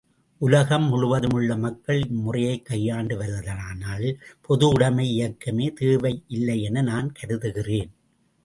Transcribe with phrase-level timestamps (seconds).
[0.37, 4.17] உலகம் முழுதும் உள்ள மக்கள் இம்முறையைக் கையாண்டு வருவதானால்,
[4.49, 7.91] பொதுவுடைமை இயக்கமே தேவையில்லை என நான் கருதுகிறேன்.